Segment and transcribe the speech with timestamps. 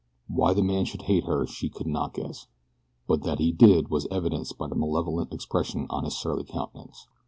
[0.27, 2.47] Why the man should hate her so she could not guess;
[3.07, 7.05] but that he did was evidenced by the malevolent expression of his surly countenance.